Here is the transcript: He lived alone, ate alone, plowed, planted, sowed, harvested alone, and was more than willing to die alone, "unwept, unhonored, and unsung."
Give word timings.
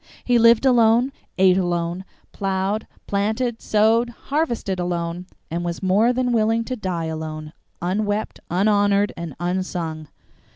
He 0.25 0.39
lived 0.39 0.65
alone, 0.65 1.11
ate 1.37 1.59
alone, 1.59 2.05
plowed, 2.31 2.87
planted, 3.05 3.61
sowed, 3.61 4.09
harvested 4.09 4.79
alone, 4.79 5.27
and 5.51 5.63
was 5.63 5.83
more 5.83 6.11
than 6.11 6.33
willing 6.33 6.63
to 6.63 6.75
die 6.75 7.05
alone, 7.05 7.53
"unwept, 7.83 8.39
unhonored, 8.49 9.13
and 9.15 9.35
unsung." 9.39 10.07